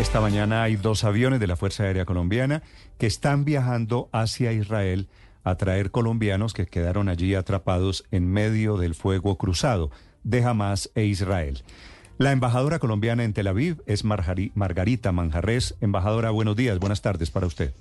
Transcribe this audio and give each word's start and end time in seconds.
Esta 0.00 0.22
mañana 0.22 0.62
hay 0.62 0.76
dos 0.76 1.04
aviones 1.04 1.40
de 1.40 1.46
la 1.46 1.56
Fuerza 1.56 1.82
Aérea 1.82 2.06
Colombiana 2.06 2.62
que 2.96 3.06
están 3.06 3.44
viajando 3.44 4.08
hacia 4.12 4.50
Israel 4.50 5.10
a 5.44 5.56
traer 5.56 5.90
colombianos 5.90 6.54
que 6.54 6.64
quedaron 6.64 7.10
allí 7.10 7.34
atrapados 7.34 8.06
en 8.10 8.26
medio 8.26 8.78
del 8.78 8.94
fuego 8.94 9.36
cruzado 9.36 9.90
de 10.24 10.42
Hamas 10.42 10.90
e 10.94 11.04
Israel. 11.04 11.62
La 12.16 12.32
embajadora 12.32 12.78
colombiana 12.78 13.24
en 13.24 13.34
Tel 13.34 13.46
Aviv 13.46 13.82
es 13.84 14.02
Margarita 14.04 15.12
Manjarres. 15.12 15.76
Embajadora, 15.82 16.30
buenos 16.30 16.56
días, 16.56 16.78
buenas 16.78 17.02
tardes 17.02 17.30
para 17.30 17.46
usted. 17.46 17.74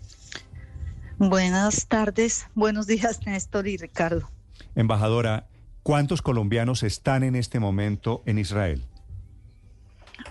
Buenas 1.20 1.88
tardes, 1.88 2.48
buenos 2.54 2.86
días 2.86 3.26
Néstor 3.26 3.66
y 3.66 3.78
Ricardo. 3.78 4.30
Embajadora, 4.76 5.48
¿cuántos 5.84 6.22
colombianos 6.22 6.84
están 6.84 7.24
en 7.24 7.38
este 7.38 7.62
momento 7.62 8.24
en 8.26 8.40
Israel? 8.40 8.84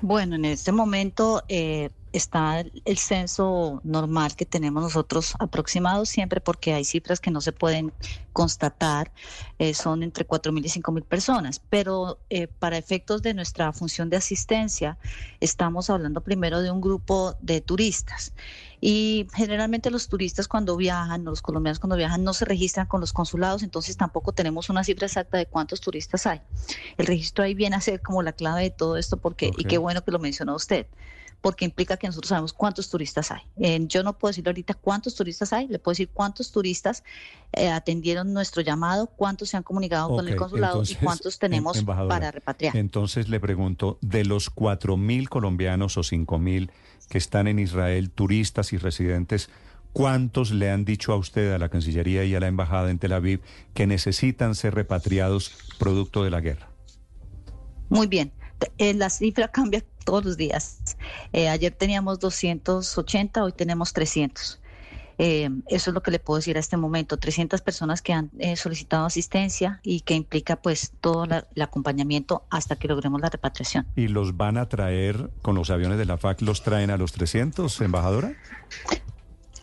Bueno, 0.01 0.37
en 0.37 0.45
este 0.45 0.73
momento 0.73 1.43
eh, 1.49 1.91
está 2.13 2.61
el 2.61 2.99
censo 2.99 3.81
normal 3.85 4.35
que 4.37 4.47
tenemos 4.47 4.83
nosotros 4.83 5.35
aproximado 5.39 6.07
siempre 6.07 6.41
porque 6.41 6.75
hay 6.75 6.85
cifras 6.85 7.21
que 7.21 7.31
no 7.31 7.41
se 7.41 7.53
pueden 7.53 7.93
constatar, 8.33 9.11
eh, 9.59 9.75
son 9.75 10.03
entre 10.03 10.27
4.000 10.27 10.65
y 10.65 10.69
5.000 10.69 11.05
personas, 11.05 11.61
pero 11.71 12.21
eh, 12.31 12.47
para 12.47 12.79
efectos 12.79 13.21
de 13.23 13.35
nuestra 13.35 13.73
función 13.73 14.11
de 14.11 14.17
asistencia 14.17 14.97
estamos 15.41 15.91
hablando 15.91 16.21
primero 16.21 16.63
de 16.63 16.71
un 16.71 16.81
grupo 16.81 17.35
de 17.41 17.61
turistas. 17.61 18.33
Y 18.81 19.27
generalmente 19.35 19.91
los 19.91 20.09
turistas 20.09 20.47
cuando 20.47 20.77
viajan, 20.77 21.25
los 21.25 21.43
colombianos 21.43 21.81
cuando 21.81 21.97
viajan 21.97 22.23
no 22.23 22.33
se 22.33 22.45
registran 22.45 22.87
con 22.87 23.01
los 23.01 23.13
consulados, 23.13 23.65
entonces 23.65 23.97
tampoco 23.97 24.33
tenemos 24.33 24.71
una 24.71 24.85
cifra 24.85 25.07
exacta 25.07 25.37
de 25.37 25.47
cuántos 25.47 25.81
turistas 25.81 26.25
hay. 26.27 26.41
El 26.97 27.07
registro 27.07 27.43
ahí 27.43 27.55
viene 27.55 27.75
a 27.75 27.81
ser 27.81 28.01
como 28.01 28.23
la 28.23 28.33
clave 28.33 28.63
de 28.63 28.71
todo 28.71 28.97
esto 28.97 29.17
porque 29.17 29.51
y 29.59 29.65
qué 29.65 29.79
bueno 29.79 30.05
que 30.05 30.13
lo 30.13 30.21
mencionó 30.21 30.55
usted 30.55 30.87
porque 31.41 31.65
implica 31.65 31.97
que 31.97 32.07
nosotros 32.07 32.29
sabemos 32.29 32.53
cuántos 32.53 32.91
turistas 32.91 33.31
hay. 33.31 33.43
yo 33.87 34.03
no 34.03 34.19
puedo 34.19 34.31
decir 34.31 34.47
ahorita 34.47 34.75
cuántos 34.75 35.15
turistas 35.15 35.53
hay, 35.53 35.69
le 35.69 35.79
puedo 35.79 35.93
decir 35.93 36.09
cuántos 36.13 36.51
turistas 36.51 37.05
eh, 37.53 37.69
atendieron 37.69 38.33
nuestro 38.33 38.63
llamado, 38.63 39.07
cuántos 39.07 39.51
se 39.51 39.57
han 39.57 39.63
comunicado 39.63 40.09
con 40.09 40.27
el 40.27 40.37
consulado 40.37 40.83
y 40.83 40.95
cuántos 40.97 41.39
tenemos 41.39 41.83
para 41.85 42.31
repatriar. 42.31 42.77
Entonces 42.77 43.29
le 43.29 43.39
pregunto, 43.41 43.99
de 44.01 44.25
los 44.25 44.51
cuatro 44.51 44.97
mil 44.97 45.29
colombianos 45.29 45.97
o 45.97 46.03
cinco 46.03 46.39
mil 46.39 46.73
que 47.09 47.19
están 47.19 47.47
en 47.47 47.59
Israel, 47.59 48.11
turistas 48.11 48.73
y 48.73 48.79
residentes, 48.79 49.49
¿cuántos 49.93 50.51
le 50.51 50.71
han 50.71 50.85
dicho 50.85 51.13
a 51.13 51.17
usted, 51.17 51.53
a 51.53 51.59
la 51.59 51.69
Cancillería 51.69 52.25
y 52.25 52.35
a 52.35 52.41
la 52.41 52.49
Embajada 52.49 52.91
en 52.91 52.99
Tel 52.99 53.13
Aviv, 53.13 53.41
que 53.75 53.87
necesitan 53.87 54.55
ser 54.55 54.75
repatriados 54.75 55.57
producto 55.79 56.25
de 56.25 56.31
la 56.31 56.41
guerra? 56.41 56.69
Muy 57.89 58.07
bien. 58.07 58.33
Eh, 58.77 58.93
la 58.93 59.09
cifra 59.09 59.49
cambia 59.49 59.85
todos 60.09 60.25
los 60.25 60.37
días. 60.39 60.97
Eh, 61.35 61.51
ayer 61.51 61.71
teníamos 61.71 62.19
280, 62.19 63.45
hoy 63.45 63.53
tenemos 63.53 63.93
300. 63.93 64.59
Eh, 65.19 65.51
eso 65.67 65.91
es 65.91 65.95
lo 65.95 66.03
que 66.03 66.11
le 66.11 66.19
puedo 66.19 66.39
decir 66.39 66.57
a 66.57 66.61
este 66.61 66.79
momento. 66.79 67.19
300 67.19 67.61
personas 67.61 68.01
que 68.01 68.15
han 68.15 68.31
solicitado 68.57 69.05
asistencia 69.05 69.81
y 69.83 70.01
que 70.01 70.15
implica 70.15 70.57
pues 70.57 70.93
todo 71.03 71.25
el 71.25 71.63
acompañamiento 71.63 72.45
hasta 72.49 72.77
que 72.77 72.89
logremos 72.89 73.21
la 73.21 73.29
repatriación. 73.29 73.87
¿Y 73.97 74.09
los 74.09 74.39
van 74.39 74.57
a 74.57 74.67
traer 74.71 75.29
con 75.43 75.57
los 75.57 75.69
aviones 75.69 75.99
de 75.99 76.07
la 76.07 76.17
FAC? 76.17 76.41
¿Los 76.41 76.63
traen 76.63 76.91
a 76.91 76.97
los 76.97 77.13
300, 77.13 77.79
embajadora? 77.83 78.33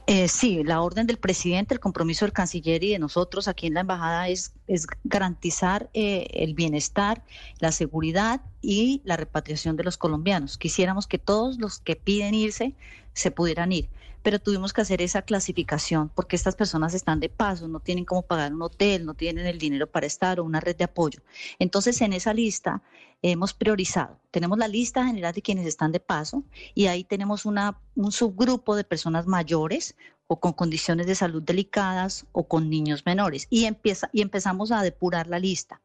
Eh, 0.07 0.27
sí, 0.27 0.63
la 0.63 0.81
orden 0.81 1.07
del 1.07 1.17
presidente, 1.17 1.73
el 1.73 1.79
compromiso 1.79 2.25
del 2.25 2.33
canciller 2.33 2.83
y 2.83 2.91
de 2.91 2.99
nosotros 2.99 3.47
aquí 3.47 3.65
en 3.65 3.73
la 3.73 3.79
embajada 3.79 4.27
es, 4.29 4.53
es 4.67 4.85
garantizar 5.03 5.89
eh, 5.95 6.27
el 6.29 6.53
bienestar, 6.53 7.23
la 7.57 7.71
seguridad 7.71 8.41
y 8.61 9.01
la 9.03 9.17
repatriación 9.17 9.77
de 9.77 9.83
los 9.83 9.97
colombianos. 9.97 10.59
Quisiéramos 10.59 11.07
que 11.07 11.17
todos 11.17 11.57
los 11.57 11.79
que 11.79 11.95
piden 11.95 12.35
irse 12.35 12.75
se 13.13 13.31
pudieran 13.31 13.71
ir, 13.71 13.89
pero 14.21 14.37
tuvimos 14.37 14.73
que 14.73 14.81
hacer 14.81 15.01
esa 15.01 15.23
clasificación 15.23 16.11
porque 16.13 16.35
estas 16.35 16.55
personas 16.55 16.93
están 16.93 17.19
de 17.19 17.29
paso, 17.29 17.67
no 17.67 17.79
tienen 17.79 18.05
cómo 18.05 18.21
pagar 18.21 18.53
un 18.53 18.61
hotel, 18.61 19.07
no 19.07 19.15
tienen 19.15 19.47
el 19.47 19.57
dinero 19.57 19.87
para 19.87 20.05
estar 20.05 20.39
o 20.39 20.43
una 20.43 20.59
red 20.59 20.75
de 20.75 20.83
apoyo. 20.83 21.21
Entonces, 21.57 21.99
en 22.01 22.13
esa 22.13 22.31
lista 22.31 22.83
hemos 23.21 23.53
priorizado. 23.53 24.19
Tenemos 24.31 24.57
la 24.57 24.67
lista 24.67 25.05
general 25.05 25.33
de 25.33 25.41
quienes 25.41 25.65
están 25.65 25.91
de 25.91 25.99
paso 25.99 26.43
y 26.73 26.87
ahí 26.87 27.03
tenemos 27.03 27.45
una, 27.45 27.79
un 27.95 28.11
subgrupo 28.11 28.75
de 28.75 28.83
personas 28.83 29.27
mayores 29.27 29.95
o 30.27 30.39
con 30.39 30.53
condiciones 30.53 31.05
de 31.05 31.15
salud 31.15 31.43
delicadas 31.43 32.25
o 32.31 32.47
con 32.47 32.69
niños 32.69 33.05
menores. 33.05 33.47
Y, 33.49 33.65
empieza, 33.65 34.09
y 34.11 34.21
empezamos 34.21 34.71
a 34.71 34.81
depurar 34.81 35.27
la 35.27 35.39
lista. 35.39 35.81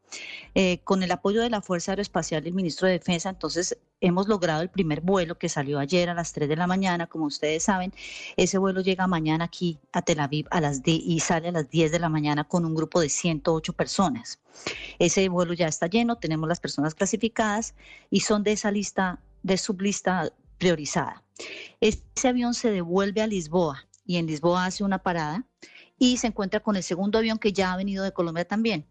Eh, 0.55 0.79
con 0.83 1.03
el 1.03 1.11
apoyo 1.11 1.41
de 1.41 1.49
la 1.49 1.61
Fuerza 1.61 1.91
Aeroespacial 1.91 2.43
y 2.43 2.47
el 2.47 2.55
ministro 2.55 2.87
de 2.87 2.93
Defensa, 2.93 3.29
entonces 3.29 3.77
hemos 4.01 4.27
logrado 4.27 4.61
el 4.63 4.69
primer 4.69 5.01
vuelo 5.01 5.37
que 5.37 5.47
salió 5.47 5.77
ayer 5.77 6.09
a 6.09 6.15
las 6.15 6.33
3 6.33 6.49
de 6.49 6.55
la 6.55 6.65
mañana, 6.65 7.05
como 7.07 7.25
ustedes 7.25 7.63
saben. 7.63 7.93
Ese 8.35 8.57
vuelo 8.57 8.81
llega 8.81 9.05
mañana 9.05 9.45
aquí 9.45 9.79
a 9.91 10.01
Tel 10.01 10.19
Aviv 10.19 10.47
a 10.49 10.59
las 10.59 10.81
y 10.85 11.19
sale 11.19 11.49
a 11.49 11.51
las 11.51 11.69
10 11.69 11.91
de 11.91 11.99
la 11.99 12.09
mañana 12.09 12.43
con 12.43 12.65
un 12.65 12.73
grupo 12.73 12.99
de 12.99 13.09
108 13.09 13.73
personas. 13.73 14.39
Ese 14.97 15.29
vuelo 15.29 15.53
ya 15.53 15.67
está 15.67 15.85
lleno, 15.85 16.17
tenemos 16.17 16.49
las 16.49 16.59
personas 16.59 16.95
clasificadas 16.95 17.75
y 18.09 18.21
son 18.21 18.43
de 18.43 18.53
esa 18.53 18.71
lista, 18.71 19.19
de 19.43 19.57
sublista 19.57 20.33
priorizada. 20.57 21.23
Ese 21.79 22.27
avión 22.27 22.53
se 22.53 22.71
devuelve 22.71 23.21
a 23.21 23.27
Lisboa 23.27 23.87
y 24.05 24.17
en 24.17 24.27
Lisboa 24.27 24.65
hace 24.65 24.83
una 24.83 24.99
parada 24.99 25.45
y 25.97 26.17
se 26.17 26.27
encuentra 26.27 26.59
con 26.61 26.75
el 26.75 26.83
segundo 26.83 27.19
avión 27.19 27.37
que 27.37 27.53
ya 27.53 27.73
ha 27.73 27.77
venido 27.77 28.03
de 28.03 28.13
Colombia 28.13 28.45
también 28.45 28.85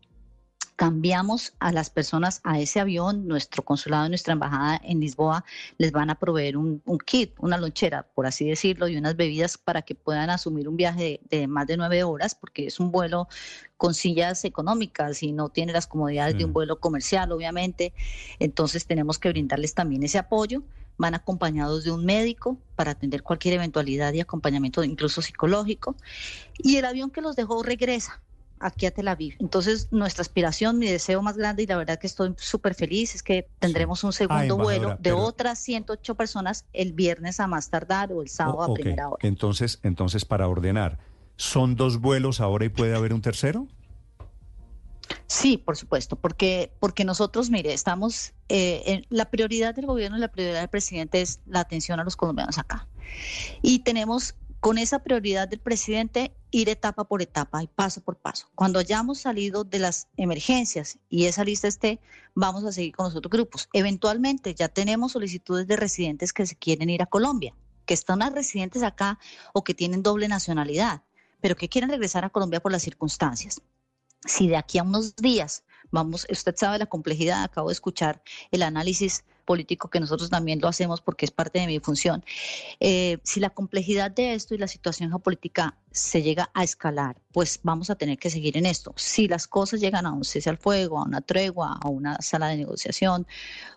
cambiamos 0.81 1.53
a 1.59 1.73
las 1.73 1.91
personas 1.91 2.41
a 2.43 2.59
ese 2.59 2.81
avión, 2.81 3.29
nuestro 3.29 3.63
consulado, 3.63 4.09
nuestra 4.09 4.33
embajada 4.33 4.81
en 4.83 4.99
Lisboa 4.99 5.45
les 5.77 5.93
van 5.93 6.09
a 6.09 6.15
proveer 6.15 6.57
un, 6.57 6.81
kit, 7.05 7.35
una 7.39 7.59
lonchera, 7.59 8.05
por 8.15 8.25
así 8.25 8.49
decirlo, 8.49 8.89
y 8.89 8.97
unas 8.97 9.15
bebidas 9.15 9.59
para 9.59 9.83
que 9.83 9.95
puedan 9.95 10.31
asumir 10.31 10.71
un 10.71 10.79
viaje 10.79 11.21
de, 11.29 11.47
más 11.47 11.67
de 11.67 11.77
nueve 11.77 12.03
horas, 12.03 12.35
porque 12.35 12.69
es 12.69 12.81
un 12.81 12.91
vuelo 12.93 13.29
con 13.77 13.93
sillas 13.93 14.43
económicas 14.47 15.23
y 15.23 15.33
no 15.33 15.51
tiene 15.51 15.75
las 15.75 15.87
comodidades 15.87 16.39
de 16.39 16.47
un 16.47 16.55
vuelo 16.55 16.81
comercial, 16.81 17.31
obviamente. 17.31 17.93
Entonces 18.39 18.87
tenemos 18.87 19.19
que 19.19 19.29
brindarles 19.29 19.75
también 19.75 20.03
ese 20.03 20.17
apoyo. 20.17 20.63
Van 21.01 21.15
acompañados 21.15 21.83
de 21.85 21.93
un 21.93 22.05
médico 22.05 22.59
para 22.77 22.91
atender 22.91 23.23
cualquier 23.23 23.55
eventualidad 23.55 24.13
y 24.13 24.21
acompañamiento 24.21 24.85
incluso 24.85 25.23
psicológico. 25.23 25.97
Y 26.59 26.77
el 26.77 26.85
avión 26.85 27.11
que 27.11 27.23
los 27.23 27.37
dejó 27.37 27.63
regresa 27.63 28.21
aquí 28.59 28.85
a 28.85 28.91
Tel 28.91 29.09
Aviv. 29.09 29.37
Entonces, 29.39 29.89
nuestra 29.91 30.21
aspiración, 30.21 30.79
mi 30.79 30.89
deseo 30.89 31.23
más 31.23 31.39
grande, 31.39 31.63
y 31.63 31.67
la 31.67 31.79
verdad 31.79 31.99
que 31.99 32.07
estoy 32.07 32.35
súper 32.37 32.75
feliz, 32.75 33.15
es 33.15 33.23
que 33.23 33.49
tendremos 33.59 34.05
un 34.05 34.13
segundo 34.13 34.59
vuelo 34.59 34.99
de 35.01 35.13
otras 35.13 35.59
108 35.61 36.15
personas 36.15 36.67
el 36.75 36.93
viernes 36.93 37.41
a 37.41 37.47
más 37.47 37.71
tardar 37.71 38.13
o 38.13 38.21
el 38.21 38.29
sábado 38.29 38.63
a 38.63 38.75
primera 38.75 39.09
hora. 39.09 39.27
Entonces, 39.27 39.81
entonces, 39.83 40.27
para 40.27 40.47
ordenar, 40.49 40.99
¿son 41.37 41.77
dos 41.77 41.99
vuelos 41.99 42.43
ahora 42.43 42.67
y 42.67 42.69
puede 42.69 42.95
haber 42.95 43.15
un 43.15 43.23
tercero? 43.23 43.67
Sí, 45.31 45.59
por 45.59 45.77
supuesto, 45.77 46.17
porque, 46.17 46.73
porque 46.81 47.05
nosotros, 47.05 47.51
mire, 47.51 47.73
estamos, 47.73 48.35
eh, 48.49 48.83
en, 48.85 49.07
la 49.11 49.31
prioridad 49.31 49.77
del 49.77 49.87
gobierno 49.87 50.17
y 50.17 50.21
la 50.21 50.33
prioridad 50.33 50.59
del 50.59 50.69
presidente 50.69 51.21
es 51.21 51.39
la 51.47 51.61
atención 51.61 52.01
a 52.01 52.05
los 52.05 52.17
colombianos 52.17 52.59
acá. 52.59 52.89
Y 53.63 53.79
tenemos 53.85 54.35
con 54.59 54.77
esa 54.77 55.05
prioridad 55.05 55.47
del 55.47 55.61
presidente, 55.61 56.35
ir 56.51 56.69
etapa 56.69 57.05
por 57.05 57.23
etapa 57.23 57.63
y 57.63 57.69
paso 57.69 58.01
por 58.01 58.17
paso. 58.17 58.49
Cuando 58.57 58.81
hayamos 58.81 59.21
salido 59.21 59.63
de 59.63 59.79
las 59.79 60.09
emergencias 60.17 60.99
y 61.09 61.27
esa 61.27 61.45
lista 61.45 61.69
esté, 61.69 62.01
vamos 62.35 62.65
a 62.65 62.73
seguir 62.73 62.97
con 62.97 63.07
los 63.07 63.15
otros 63.15 63.31
grupos. 63.31 63.69
Eventualmente 63.73 64.57
ya 64.57 64.69
tenemos 64.69 65.13
solicitudes 65.13 65.69
de 65.69 65.77
residentes 65.77 66.33
que 66.33 66.45
se 66.45 66.57
quieren 66.57 66.91
ir 66.91 67.03
a 67.03 67.07
Colombia, 67.07 67.55
que 67.87 67.95
están 67.95 68.19
residentes 68.35 68.83
acá 68.83 69.21
o 69.53 69.63
que 69.63 69.75
tienen 69.75 70.03
doble 70.03 70.27
nacionalidad, 70.27 71.05
pero 71.41 71.55
que 71.55 71.69
quieren 71.69 71.89
regresar 71.89 72.25
a 72.25 72.31
Colombia 72.31 72.59
por 72.59 72.73
las 72.73 72.83
circunstancias. 72.83 73.63
Si 74.25 74.49
de 74.49 74.57
aquí 74.57 74.79
a 74.79 74.83
unos 74.83 75.17
días 75.17 75.65
vamos, 75.91 76.27
usted 76.31 76.55
sabe 76.57 76.79
la 76.79 76.87
complejidad, 76.87 77.43
acabo 77.43 77.69
de 77.69 77.75
escuchar 77.75 78.23
el 78.51 78.63
análisis 78.63 79.25
político 79.45 79.91
que 79.91 79.99
nosotros 79.99 80.31
también 80.31 80.61
lo 80.61 80.69
hacemos 80.69 81.01
porque 81.01 81.25
es 81.25 81.33
parte 81.33 81.59
de 81.59 81.67
mi 81.67 81.81
función. 81.81 82.25
Eh, 82.79 83.19
si 83.25 83.41
la 83.41 83.51
complejidad 83.51 84.11
de 84.11 84.35
esto 84.35 84.55
y 84.55 84.59
la 84.59 84.69
situación 84.69 85.11
geopolítica 85.11 85.77
se 85.93 86.23
llega 86.23 86.51
a 86.55 86.63
escalar, 86.63 87.21
pues 87.33 87.61
vamos 87.63 87.91
a 87.91 87.97
tener 87.97 88.19
que 88.19 88.31
seguir 88.31 88.57
en 88.57 88.67
esto. 88.67 88.93
Si 88.97 89.27
las 89.27 89.47
cosas 89.49 89.81
llegan 89.81 90.07
a 90.07 90.13
un 90.13 90.25
cese 90.25 90.49
al 90.49 90.57
fuego, 90.57 90.99
a 90.99 91.05
una 91.05 91.21
tregua, 91.21 91.79
a 91.81 91.89
una 91.89 92.21
sala 92.21 92.49
de 92.49 92.57
negociación 92.57 93.27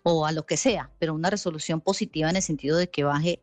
o 0.04 0.26
a 0.26 0.32
lo 0.32 0.46
que 0.46 0.58
sea, 0.58 0.92
pero 1.00 1.14
una 1.14 1.30
resolución 1.30 1.82
positiva 1.82 2.30
en 2.30 2.36
el 2.36 2.42
sentido 2.42 2.78
de 2.78 2.90
que 2.90 3.04
baje 3.04 3.42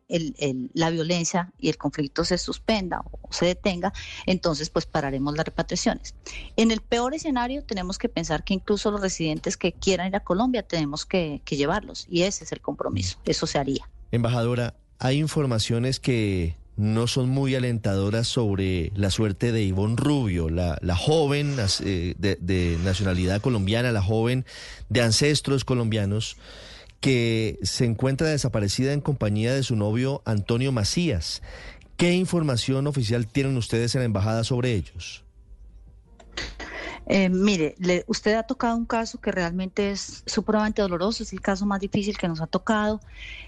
la 0.75 0.91
violencia 0.91 1.53
y 1.59 1.69
el 1.69 1.79
conflicto 1.79 2.25
se 2.25 2.39
suspenda 2.39 3.03
o 3.11 3.33
se 3.33 3.47
detenga, 3.47 3.93
entonces 4.27 4.71
pues 4.71 4.87
pararemos 4.87 5.37
las 5.37 5.47
repatriaciones. 5.47 6.15
En 6.57 6.71
el 6.71 6.81
peor 6.81 7.15
escenario 7.15 7.65
tenemos 7.65 7.99
que 7.99 8.09
pensar 8.09 8.45
que 8.45 8.55
incluso 8.55 8.91
los 8.91 9.01
residentes 9.01 9.57
que 9.57 9.73
quieran 9.73 10.09
ir 10.09 10.17
a 10.17 10.21
Colombia 10.21 10.63
tenemos 10.63 11.07
que, 11.07 11.43
que 11.45 11.57
llevarlos 11.57 12.07
y 12.09 12.23
ese 12.23 12.45
es 12.45 12.53
el 12.53 12.61
compromiso, 12.61 13.19
eso 13.25 13.47
se 13.47 13.59
haría. 13.59 13.89
Embajadora, 14.13 14.75
hay 14.99 15.19
informaciones 15.19 15.99
que 15.99 16.60
no 16.81 17.07
son 17.07 17.29
muy 17.29 17.55
alentadoras 17.55 18.27
sobre 18.27 18.91
la 18.95 19.11
suerte 19.11 19.53
de 19.53 19.63
Ivonne 19.63 19.97
Rubio, 19.97 20.49
la, 20.49 20.79
joven 20.97 21.55
eh, 21.85 22.15
de, 22.17 22.79
nacionalidad 22.83 23.43
colombiana, 23.43 23.93
la 23.93 24.01
joven 24.01 24.47
de 24.89 25.03
ancestros 25.03 25.67
colombianos, 25.67 26.39
que 27.01 27.59
se 27.63 27.85
encuentra 27.85 28.29
desaparecida 28.29 28.95
en 28.95 29.03
compañía 29.03 29.55
de 29.55 29.63
su 29.63 29.77
novio 29.77 30.23
Antonio 30.25 30.73
Macías. 30.73 31.43
¿Qué 31.99 32.15
información 32.15 32.87
oficial 32.87 33.27
tienen 33.27 33.59
ustedes 33.59 33.95
en 33.95 34.01
la 34.01 34.07
embajada 34.07 34.43
sobre 34.43 34.73
ellos? 34.73 35.23
Eh, 37.13 37.29
mire, 37.29 37.75
usted 38.07 38.35
ha 38.35 38.45
tocado 38.45 38.77
un 38.77 38.87
caso 38.87 39.21
que 39.21 39.33
realmente 39.33 39.91
es 39.91 40.23
supremamente 40.27 40.81
doloroso, 40.81 41.25
es 41.25 41.33
el 41.33 41.41
caso 41.41 41.67
más 41.67 41.81
difícil 41.81 42.17
que 42.17 42.29
nos 42.29 42.41
ha 42.41 42.47
tocado. 42.47 43.01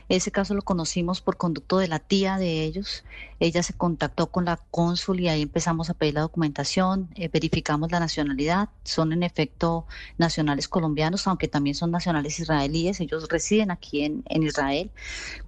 Ese 0.09 0.32
caso 0.32 0.55
lo 0.55 0.62
conocimos 0.62 1.20
por 1.20 1.37
conducto 1.37 1.79
de 1.79 1.87
la 1.87 2.00
tía 2.00 2.38
de 2.38 2.64
ellos. 2.64 3.05
Ella 3.42 3.64
se 3.64 3.72
contactó 3.72 4.28
con 4.28 4.44
la 4.44 4.56
cónsul 4.70 5.18
y 5.18 5.28
ahí 5.28 5.42
empezamos 5.42 5.90
a 5.90 5.94
pedir 5.94 6.14
la 6.14 6.20
documentación, 6.20 7.08
eh, 7.16 7.28
verificamos 7.28 7.90
la 7.90 7.98
nacionalidad. 7.98 8.68
Son 8.84 9.12
en 9.12 9.24
efecto 9.24 9.84
nacionales 10.16 10.68
colombianos, 10.68 11.26
aunque 11.26 11.48
también 11.48 11.74
son 11.74 11.90
nacionales 11.90 12.38
israelíes. 12.38 13.00
Ellos 13.00 13.26
residen 13.28 13.72
aquí 13.72 14.04
en, 14.04 14.22
Israel. 14.44 14.92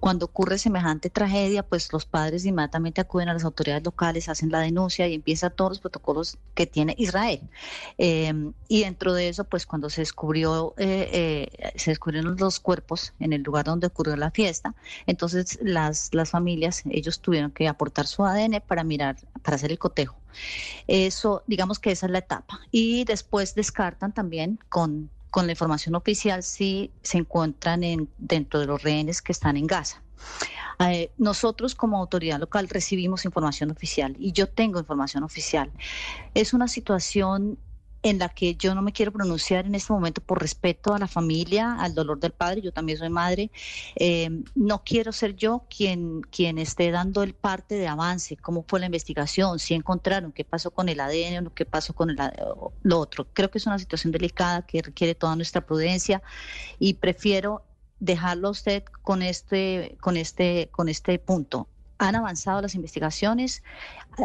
Cuando 0.01 0.25
ocurre 0.25 0.57
semejante 0.57 1.09
tragedia, 1.09 1.63
pues 1.63 1.93
los 1.93 2.05
padres 2.05 2.43
inmediatamente 2.43 2.99
acuden 2.99 3.29
a 3.29 3.33
las 3.33 3.45
autoridades 3.45 3.85
locales, 3.85 4.27
hacen 4.27 4.51
la 4.51 4.59
denuncia 4.59 5.07
y 5.07 5.13
empiezan 5.13 5.53
todos 5.55 5.71
los 5.71 5.79
protocolos 5.79 6.37
que 6.53 6.67
tiene 6.67 6.95
Israel. 6.97 7.39
Em, 7.97 8.51
y 8.67 8.81
dentro 8.81 9.13
de 9.13 9.29
eso, 9.29 9.45
pues 9.45 9.65
cuando 9.65 9.89
se 9.89 10.01
descubrió, 10.01 10.73
eh, 10.77 11.47
se 11.75 11.91
descubrieron 11.91 12.35
los 12.37 12.59
cuerpos 12.59 13.13
en 13.21 13.31
el 13.31 13.41
lugar 13.41 13.63
donde 13.63 13.87
ocurrió 13.87 14.17
la 14.17 14.31
fiesta, 14.31 14.75
entonces 15.07 15.59
las, 15.61 16.13
las 16.13 16.29
familias, 16.31 16.83
ellos 16.89 17.21
tuvieron 17.21 17.51
que 17.51 17.69
aportar 17.69 17.84
su 18.05 18.25
ADN 18.25 18.61
para 18.65 18.83
mirar, 18.83 19.17
para 19.41 19.55
hacer 19.55 19.71
el 19.71 19.79
cotejo. 19.79 20.17
Eso, 20.87 21.43
digamos 21.47 21.79
que 21.79 21.91
esa 21.91 22.05
es 22.05 22.11
la 22.11 22.19
etapa. 22.19 22.59
Y 22.71 23.05
después 23.05 23.55
descartan 23.55 24.13
también 24.13 24.59
con, 24.69 25.09
con 25.31 25.45
la 25.45 25.53
información 25.53 25.95
oficial 25.95 26.43
si 26.43 26.91
se 27.01 27.17
encuentran 27.17 27.83
en, 27.83 28.09
dentro 28.17 28.59
de 28.59 28.65
los 28.65 28.81
rehenes 28.83 29.21
que 29.21 29.31
están 29.31 29.57
en 29.57 29.67
Gaza. 29.67 30.01
Eh, 30.79 31.11
nosotros 31.17 31.73
como 31.73 31.97
autoridad 31.97 32.39
local 32.39 32.67
recibimos 32.67 33.23
información 33.23 33.71
oficial 33.71 34.15
y 34.19 34.33
yo 34.33 34.47
tengo 34.47 34.79
información 34.79 35.23
oficial. 35.23 35.71
Es 36.33 36.53
una 36.53 36.67
situación 36.67 37.57
en 38.05 38.19
la 38.19 38.29
que 38.29 38.55
yo 38.55 38.75
no 38.75 38.83
me 38.83 38.91
quiero 38.91 39.11
pronunciar 39.11 39.65
en 39.65 39.73
este 39.73 39.91
momento 39.91 40.21
por 40.21 40.39
respeto 40.39 40.93
a 40.93 40.99
la 40.99 41.07
familia, 41.07 41.75
al 41.79 41.95
dolor 41.95 42.19
del 42.19 42.33
padre, 42.33 42.61
yo 42.61 42.71
también 42.71 42.99
soy 42.99 43.09
madre, 43.09 43.49
eh, 43.95 44.29
no 44.53 44.83
quiero 44.83 45.11
ser 45.11 45.35
yo 45.35 45.63
quien, 45.75 46.21
quien 46.21 46.59
esté 46.59 46.91
dando 46.91 47.23
el 47.23 47.33
parte 47.33 47.73
de 47.73 47.87
avance, 47.87 48.37
cómo 48.37 48.63
fue 48.67 48.79
la 48.79 48.85
investigación, 48.85 49.57
si 49.57 49.73
encontraron, 49.73 50.31
qué 50.31 50.45
pasó 50.45 50.69
con 50.69 50.87
el 50.87 50.99
ADN, 50.99 51.49
qué 51.55 51.65
pasó 51.65 51.93
con 51.95 52.11
el, 52.11 52.17
lo 52.83 52.99
otro. 52.99 53.25
Creo 53.33 53.49
que 53.49 53.57
es 53.57 53.65
una 53.65 53.79
situación 53.79 54.11
delicada 54.11 54.61
que 54.61 54.83
requiere 54.83 55.15
toda 55.15 55.35
nuestra 55.35 55.65
prudencia 55.65 56.21
y 56.77 56.93
prefiero 56.93 57.63
dejarlo 57.99 58.51
usted 58.51 58.83
con 59.01 59.23
este, 59.23 59.97
con 59.99 60.15
este, 60.15 60.69
con 60.71 60.89
este 60.89 61.17
punto. 61.17 61.67
Han 61.97 62.15
avanzado 62.15 62.61
las 62.61 62.75
investigaciones, 62.75 63.63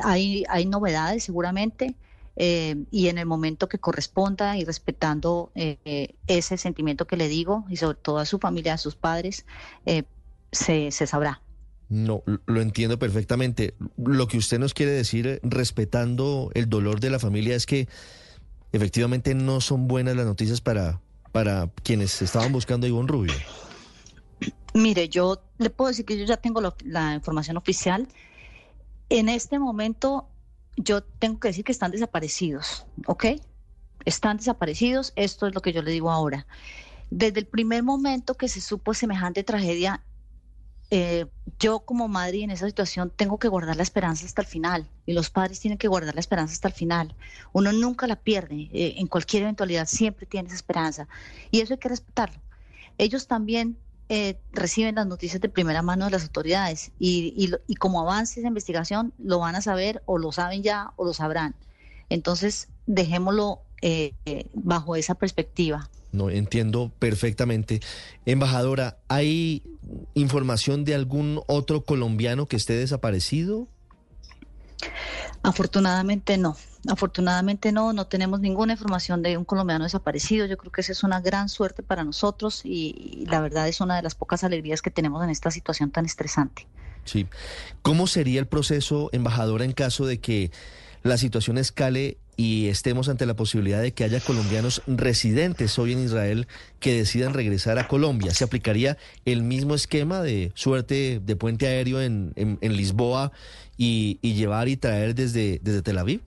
hay, 0.05 0.45
hay 0.51 0.67
novedades 0.67 1.25
seguramente. 1.25 1.95
Eh, 2.43 2.87
y 2.91 3.09
en 3.09 3.19
el 3.19 3.27
momento 3.27 3.69
que 3.69 3.77
corresponda 3.77 4.57
y 4.57 4.65
respetando 4.65 5.53
eh, 5.55 6.15
ese 6.27 6.57
sentimiento 6.57 7.07
que 7.07 7.19
le 7.19 7.29
digo 7.29 7.67
y 7.69 7.77
sobre 7.77 7.99
todo 7.99 8.17
a 8.17 8.25
su 8.25 8.39
familia, 8.39 8.73
a 8.73 8.79
sus 8.79 8.97
padres, 8.97 9.45
eh, 9.85 10.05
se, 10.51 10.91
se 10.91 11.07
sabrá. 11.07 11.43
No, 11.91 12.23
lo 12.47 12.63
entiendo 12.63 12.99
perfectamente. 12.99 13.75
Lo 13.99 14.27
que 14.27 14.39
usted 14.39 14.59
nos 14.59 14.73
quiere 14.73 14.93
decir, 14.93 15.39
respetando 15.43 16.51
el 16.55 16.71
dolor 16.71 16.99
de 17.01 17.11
la 17.11 17.19
familia, 17.19 17.55
es 17.55 17.67
que 17.67 17.89
efectivamente 18.73 19.35
no 19.35 19.61
son 19.61 19.87
buenas 19.87 20.17
las 20.17 20.25
noticias 20.25 20.63
para, 20.63 20.99
para 21.33 21.69
quienes 21.83 22.23
estaban 22.23 22.53
buscando 22.53 22.87
a 22.87 22.89
Ivonne 22.89 23.09
Rubio. 23.09 23.35
Mire, 24.73 25.11
yo 25.11 25.43
le 25.59 25.69
puedo 25.69 25.89
decir 25.89 26.07
que 26.07 26.19
yo 26.19 26.25
ya 26.25 26.39
tengo 26.39 26.63
la 26.87 27.15
información 27.15 27.59
oficial. 27.59 28.09
En 29.11 29.29
este 29.29 29.59
momento 29.59 30.27
yo 30.77 31.03
tengo 31.03 31.41
que 31.41 31.49
decir 31.49 31.65
que 31.65 31.73
están 31.73 31.91
desaparecidos, 31.91 32.87
¿ok? 33.07 33.27
Están 34.05 34.39
desaparecidos, 34.39 35.13
esto 35.17 35.47
es 35.47 35.55
lo 35.55 35.61
que 35.61 35.73
yo 35.73 35.83
le 35.83 35.91
digo 35.91 36.11
ahora. 36.11 36.47
Desde 37.11 37.41
el 37.41 37.47
primer 37.47 37.83
momento 37.83 38.35
que 38.35 38.49
se 38.49 38.61
supo 38.61 38.95
semejante 38.95 39.43
tragedia, 39.43 40.03
eh, 40.93 41.27
yo 41.61 41.81
como 41.81 42.09
madre 42.09 42.43
en 42.43 42.51
esa 42.51 42.67
situación 42.67 43.13
tengo 43.15 43.39
que 43.39 43.47
guardar 43.47 43.77
la 43.77 43.83
esperanza 43.83 44.27
hasta 44.27 44.43
el 44.43 44.49
final 44.49 44.89
y 45.07 45.13
los 45.13 45.31
padres 45.31 45.61
tienen 45.61 45.79
que 45.79 45.87
guardar 45.87 46.15
la 46.15 46.21
esperanza 46.21 46.53
hasta 46.53 46.69
el 46.69 46.75
final. 46.75 47.15
Uno 47.53 47.73
nunca 47.73 48.07
la 48.07 48.17
pierde, 48.17 48.69
eh, 48.73 48.95
en 48.97 49.07
cualquier 49.07 49.45
eventualidad 49.45 49.87
siempre 49.87 50.27
tiene 50.27 50.49
esa 50.49 50.57
esperanza 50.57 51.09
y 51.51 51.61
eso 51.61 51.75
hay 51.75 51.79
que 51.79 51.89
respetarlo. 51.89 52.41
Ellos 52.99 53.27
también 53.27 53.79
eh, 54.13 54.41
reciben 54.53 54.97
las 54.97 55.07
noticias 55.07 55.41
de 55.41 55.49
primera 55.49 55.83
mano 55.83 56.07
de 56.07 56.11
las 56.11 56.25
autoridades 56.25 56.91
y, 56.99 57.49
y, 57.69 57.75
como 57.77 58.01
avance 58.01 58.41
esa 58.41 58.49
investigación 58.49 59.13
lo 59.19 59.39
van 59.39 59.55
a 59.55 59.63
saber 59.63 60.03
o 60.05 60.19
lo 60.19 60.33
saben 60.33 60.65
ya 60.65 60.91
o 60.97 61.05
lo 61.05 61.15
sabrán. 61.15 61.55
Entonces, 62.09 62.67
dejémoslo 62.87 63.61
eh, 63.83 64.13
bajo 64.53 64.97
esa 64.97 65.15
perspectiva. 65.15 65.89
No, 66.11 66.29
entiendo 66.29 66.91
perfectamente. 66.99 67.81
Embajadora, 68.27 68.99
¿hay 69.07 69.63
información 70.15 70.85
de 70.85 70.97
algún 70.97 71.41
otro 71.47 71.85
colombiano 71.85 72.47
que 72.47 72.57
esté 72.57 72.73
desaparecido? 72.73 73.69
Afortunadamente 75.43 76.39
no. 76.39 76.57
Afortunadamente 76.89 77.73
no, 77.73 77.93
no 77.93 78.07
tenemos 78.07 78.41
ninguna 78.41 78.73
información 78.73 79.23
de 79.23 79.37
un 79.37 79.45
colombiano 79.45 79.85
desaparecido. 79.85 80.47
Yo 80.47 80.57
creo 80.57 80.73
que 80.73 80.81
esa 80.81 80.93
es 80.93 81.03
una 81.03 81.21
gran 81.21 81.49
suerte 81.49 81.83
para 81.83 82.05
nosotros 82.05 82.63
y, 82.65 83.27
la 83.29 83.41
verdad 83.41 83.69
es 83.69 83.81
una 83.81 83.97
de 83.97 84.03
las 84.03 84.15
pocas 84.15 84.45
alegrías 84.45 84.81
que 84.81 84.91
tenemos 84.91 85.23
en 85.23 85.31
esta 85.31 85.51
situación 85.51 85.91
tan 85.91 86.07
estresante. 86.07 86.67
Sí. 87.05 87.27
¿Cómo 87.83 88.07
sería 88.07 88.41
el 88.41 88.47
proceso, 88.47 89.11
embajadora, 89.13 89.65
en 89.65 89.73
caso 89.73 90.07
de 90.07 90.21
que 90.21 90.51
la 91.03 91.17
situación 91.17 91.59
escale 91.59 92.19
y 92.37 92.69
estemos 92.69 93.11
ante 93.11 93.27
la 93.27 93.37
posibilidad 93.37 93.83
de 93.83 93.93
que 93.93 94.03
haya 94.03 94.19
colombianos 94.19 94.81
residentes 94.87 95.79
hoy 95.79 95.93
en 95.93 96.03
Israel 96.03 96.47
que 96.79 96.95
decidan 96.95 97.35
regresar 97.35 97.79
a 97.79 97.87
Colombia. 97.87 98.33
¿Se 98.33 98.45
aplicaría 98.45 98.97
el 99.27 99.43
mismo 99.43 99.75
esquema 99.75 100.23
de 100.23 100.51
suerte 100.55 101.21
de 101.23 101.37
puente 101.37 101.67
aéreo 101.67 102.01
en, 102.01 102.59
Lisboa 102.63 103.33
y, 103.81 104.35
llevar 104.35 104.69
y 104.69 104.77
traer 104.77 105.15
desde, 105.15 105.59
desde 105.63 105.81
Tel 105.83 105.97
Aviv? 105.97 106.21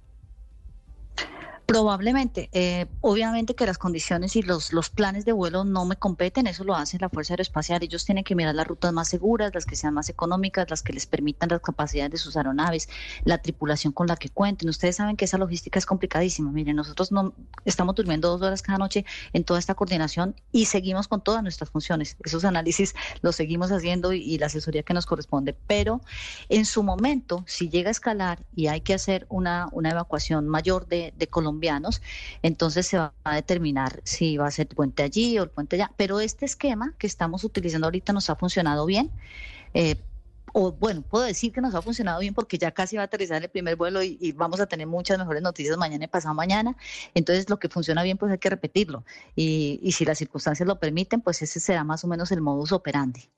Probablemente. 1.66 2.50
Eh, 2.52 2.88
obviamente 3.00 3.56
que 3.56 3.66
las 3.66 3.78
condiciones 3.78 4.36
y 4.36 4.42
los, 4.42 4.74
los 4.74 4.90
planes 4.90 5.24
de 5.24 5.32
vuelo 5.32 5.64
no 5.64 5.86
me 5.86 5.96
competen, 5.96 6.46
eso 6.48 6.66
lo 6.66 6.76
hace 6.76 7.00
la 7.00 7.10
Fuerza 7.10 7.34
Aeroespacial. 7.34 7.82
Ellos 7.82 8.04
tienen 8.06 8.26
que 8.26 8.36
mirar 8.36 8.54
las 8.54 8.68
rutas 8.68 8.92
más 8.92 9.08
seguras, 9.08 9.52
las 9.54 9.66
que 9.66 9.78
sean 9.78 9.94
más 9.94 10.10
económicas, 10.10 10.70
las 10.70 10.84
que 10.84 10.92
les 10.92 11.06
permitan 11.06 11.50
las 11.50 11.62
capacidades 11.62 12.12
de 12.12 12.18
sus 12.18 12.36
aeronaves, 12.36 12.90
la 13.24 13.38
tripulación 13.38 13.94
con 13.94 14.08
la 14.08 14.18
que 14.18 14.30
cuenten. 14.30 14.68
Ustedes 14.68 14.98
saben 14.98 15.16
que 15.16 15.24
esa 15.24 15.38
logística 15.38 15.80
es 15.80 15.86
complicadísima. 15.86 16.52
Miren, 16.52 16.76
nosotros 16.76 17.14
no 17.14 17.34
estamos 17.64 17.96
durmiendo 17.96 18.30
dos 18.30 18.42
horas 18.42 18.62
cada 18.62 18.78
noche 18.78 19.06
en 19.32 19.46
toda 19.46 19.60
esta 19.60 19.74
coordinación 19.74 20.36
y 20.52 20.66
seguimos 20.66 21.08
con 21.08 21.22
todas 21.22 21.44
nuestras 21.44 21.70
funciones. 21.70 22.18
Esos 22.26 22.44
análisis 22.44 22.94
los 23.22 23.38
seguimos 23.38 23.72
haciendo 23.72 24.12
y, 24.12 24.38
la 24.38 24.48
asesoría 24.48 24.84
que 24.84 24.94
nos 24.94 25.06
corresponde. 25.06 25.56
Pero 25.68 26.02
en 26.50 26.66
su 26.66 26.84
momento, 26.84 27.46
si 27.48 27.70
llega 27.70 27.88
a 27.88 27.92
escalar 27.92 28.44
y 28.54 28.68
hay 28.68 28.82
que 28.82 28.94
hacer 28.94 29.26
una, 29.30 29.70
una 29.72 29.92
evacuación 29.92 30.50
mayor 30.50 30.88
de, 30.88 31.14
de 31.16 31.28
Colombia, 31.28 31.53
entonces 32.42 32.88
se 32.88 32.98
va 32.98 33.14
a 33.24 33.36
determinar 33.36 34.02
si 34.04 34.38
va 34.38 34.48
a 34.48 34.52
ser 34.52 34.68
el 34.70 34.76
puente 34.76 35.04
allí 35.04 35.38
o 35.40 35.44
el 35.44 35.50
puente 35.50 35.76
allá. 35.76 35.92
Pero 35.98 36.20
este 36.20 36.46
esquema 36.46 36.94
que 36.98 37.08
estamos 37.08 37.44
utilizando 37.44 37.88
ahorita 37.88 38.14
nos 38.14 38.30
ha 38.30 38.36
funcionado 38.36 38.86
bien. 38.86 39.12
Eh, 39.74 39.96
o 40.56 40.72
bueno, 40.72 41.02
puedo 41.02 41.24
decir 41.24 41.52
que 41.52 41.62
nos 41.62 41.74
ha 41.74 41.82
funcionado 41.82 42.20
bien 42.20 42.34
porque 42.34 42.58
ya 42.60 42.72
casi 42.72 42.96
va 42.96 43.02
a 43.02 43.06
aterrizar 43.06 43.42
el 43.42 43.50
primer 43.50 43.76
vuelo 43.76 44.04
y, 44.04 44.32
vamos 44.34 44.60
a 44.60 44.68
tener 44.68 44.86
muchas 44.86 45.18
mejores 45.18 45.42
noticias 45.42 45.78
mañana 45.78 46.06
y 46.06 46.08
pasado 46.08 46.36
mañana. 46.36 46.78
Entonces, 47.16 47.50
lo 47.50 47.58
que 47.58 47.70
funciona 47.70 48.04
bien, 48.04 48.18
pues 48.18 48.32
hay 48.32 48.38
que 48.38 48.50
repetirlo. 48.52 49.04
Y, 49.36 49.80
y 49.82 49.94
si 49.94 50.06
las 50.06 50.20
circunstancias 50.20 50.68
lo 50.68 50.80
permiten, 50.80 51.22
pues 51.22 51.42
ese 51.42 51.60
será 51.60 51.84
más 51.84 52.04
o 52.04 52.08
menos 52.08 52.32
el 52.32 52.42
modus 52.42 52.72
operandi 52.72 53.30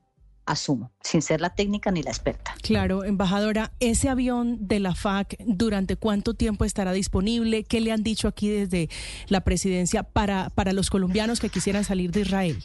asumo, 0.45 0.91
sin 1.01 1.21
ser 1.21 1.41
la 1.41 1.49
técnica 1.49 1.91
ni 1.91 2.03
la 2.03 2.11
experta. 2.11 2.55
Claro, 2.61 3.03
embajadora, 3.03 3.71
ese 3.79 4.09
avión 4.09 4.67
de 4.67 4.79
la 4.79 4.95
FAC, 4.95 5.37
¿durante 5.45 5.95
cuánto 5.95 6.33
tiempo 6.33 6.65
estará 6.65 6.91
disponible? 6.93 7.63
¿Qué 7.63 7.81
le 7.81 7.91
han 7.91 8.03
dicho 8.03 8.27
aquí 8.27 8.49
desde 8.49 8.89
la 9.27 9.41
presidencia 9.41 10.03
para, 10.03 10.49
para 10.51 10.73
los 10.73 10.89
colombianos 10.89 11.39
que 11.39 11.49
quisieran 11.49 11.83
salir 11.83 12.11
de 12.11 12.21
Israel? 12.21 12.63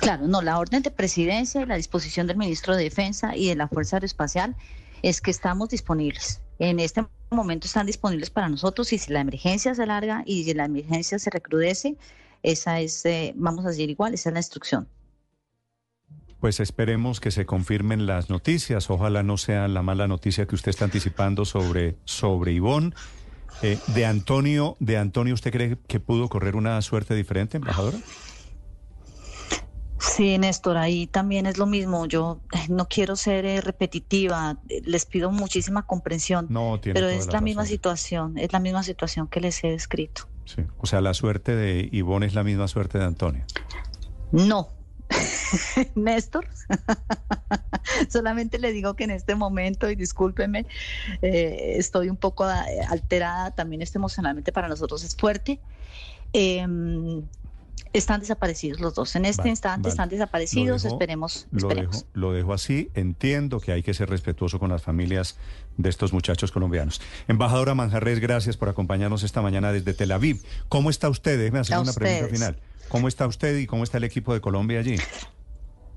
Claro, 0.00 0.26
no, 0.26 0.40
la 0.40 0.58
orden 0.58 0.82
de 0.82 0.90
presidencia 0.90 1.60
y 1.60 1.66
la 1.66 1.76
disposición 1.76 2.26
del 2.26 2.36
ministro 2.36 2.74
de 2.74 2.84
Defensa 2.84 3.36
y 3.36 3.48
de 3.48 3.56
la 3.56 3.68
Fuerza 3.68 3.96
Aeroespacial 3.96 4.56
es 5.02 5.20
que 5.20 5.30
estamos 5.30 5.68
disponibles. 5.68 6.40
En 6.58 6.80
este 6.80 7.04
momento 7.30 7.66
están 7.66 7.86
disponibles 7.86 8.30
para 8.30 8.48
nosotros 8.48 8.92
y 8.92 8.98
si 8.98 9.12
la 9.12 9.20
emergencia 9.20 9.74
se 9.74 9.82
alarga 9.82 10.22
y 10.24 10.44
si 10.44 10.54
la 10.54 10.64
emergencia 10.64 11.18
se 11.18 11.30
recrudece, 11.30 11.96
esa 12.42 12.80
es, 12.80 13.04
eh, 13.04 13.32
vamos 13.36 13.64
a 13.66 13.68
decir 13.68 13.90
igual, 13.90 14.14
esa 14.14 14.30
es 14.30 14.32
la 14.32 14.40
instrucción. 14.40 14.88
Pues 16.40 16.60
esperemos 16.60 17.20
que 17.20 17.30
se 17.30 17.46
confirmen 17.46 18.06
las 18.06 18.30
noticias. 18.30 18.90
Ojalá 18.90 19.22
no 19.22 19.36
sea 19.36 19.66
la 19.66 19.82
mala 19.82 20.06
noticia 20.06 20.46
que 20.46 20.54
usted 20.54 20.70
está 20.70 20.84
anticipando 20.84 21.44
sobre, 21.44 21.96
sobre 22.04 22.52
Ivonne. 22.52 22.94
Eh, 23.62 23.78
de 23.88 24.06
Antonio, 24.06 24.76
de 24.78 24.98
Antonio, 24.98 25.34
¿usted 25.34 25.50
cree 25.50 25.78
que 25.88 25.98
pudo 25.98 26.28
correr 26.28 26.54
una 26.54 26.80
suerte 26.80 27.14
diferente, 27.14 27.56
embajadora? 27.56 27.98
Sí, 29.98 30.38
Néstor, 30.38 30.76
ahí 30.76 31.08
también 31.08 31.46
es 31.46 31.58
lo 31.58 31.66
mismo. 31.66 32.06
Yo 32.06 32.40
no 32.68 32.86
quiero 32.86 33.16
ser 33.16 33.44
eh, 33.44 33.60
repetitiva, 33.60 34.58
les 34.84 35.06
pido 35.06 35.32
muchísima 35.32 35.86
comprensión, 35.86 36.46
no, 36.50 36.78
pero 36.80 37.08
es 37.08 37.26
la, 37.26 37.34
la 37.34 37.40
misma 37.40 37.66
situación, 37.66 38.38
es 38.38 38.52
la 38.52 38.60
misma 38.60 38.84
situación 38.84 39.26
que 39.26 39.40
les 39.40 39.62
he 39.64 39.70
descrito. 39.70 40.28
Sí, 40.44 40.62
o 40.78 40.86
sea, 40.86 41.00
la 41.00 41.14
suerte 41.14 41.56
de 41.56 41.88
Ivonne 41.90 42.26
es 42.26 42.34
la 42.34 42.44
misma 42.44 42.68
suerte 42.68 42.98
de 42.98 43.04
Antonio. 43.04 43.44
No, 44.30 44.68
Néstor, 45.94 46.46
solamente 48.08 48.58
le 48.58 48.72
digo 48.72 48.94
que 48.94 49.04
en 49.04 49.10
este 49.10 49.34
momento, 49.34 49.90
y 49.90 49.96
discúlpeme, 49.96 50.66
eh, 51.22 51.74
estoy 51.76 52.10
un 52.10 52.16
poco 52.16 52.48
eh, 52.48 52.54
alterada, 52.88 53.50
también 53.52 53.82
este 53.82 53.98
emocionalmente 53.98 54.52
para 54.52 54.68
nosotros 54.68 55.02
es 55.04 55.16
fuerte. 55.16 55.60
Eh, 56.32 56.66
están 57.92 58.20
desaparecidos 58.20 58.80
los 58.80 58.94
dos. 58.94 59.14
En 59.16 59.24
este 59.24 59.48
instante 59.48 59.88
están 59.88 60.08
desaparecidos. 60.08 60.84
esperemos. 60.84 61.46
Lo 61.50 61.68
dejo, 61.68 61.92
lo 62.12 62.32
dejo 62.32 62.52
así. 62.52 62.90
Entiendo 62.94 63.60
que 63.60 63.72
hay 63.72 63.82
que 63.82 63.94
ser 63.94 64.10
respetuoso 64.10 64.58
con 64.58 64.70
las 64.70 64.82
familias 64.82 65.36
de 65.76 65.88
estos 65.88 66.12
muchachos 66.12 66.52
colombianos. 66.52 67.00
Embajadora 67.28 67.74
Manjarres, 67.74 68.20
gracias 68.20 68.56
por 68.56 68.68
acompañarnos 68.68 69.22
esta 69.22 69.42
mañana 69.42 69.72
desde 69.72 69.94
Tel 69.94 70.12
Aviv. 70.12 70.42
¿Cómo 70.68 70.90
está 70.90 71.08
usted? 71.08 71.38
Déjeme 71.38 71.60
hacer 71.60 71.78
una 71.78 71.92
pregunta 71.92 72.28
final. 72.28 72.58
¿Cómo 72.88 73.08
está 73.08 73.26
usted 73.26 73.56
y 73.58 73.66
cómo 73.66 73.84
está 73.84 73.98
el 73.98 74.04
equipo 74.04 74.32
de 74.32 74.40
Colombia 74.40 74.80
allí? 74.80 74.96